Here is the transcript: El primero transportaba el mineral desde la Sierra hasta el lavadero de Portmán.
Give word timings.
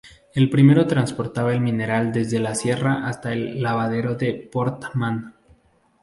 El 0.33 0.49
primero 0.49 0.87
transportaba 0.87 1.53
el 1.53 1.61
mineral 1.61 2.11
desde 2.11 2.39
la 2.39 2.55
Sierra 2.55 3.07
hasta 3.07 3.33
el 3.33 3.61
lavadero 3.61 4.15
de 4.15 4.33
Portmán. 4.33 5.35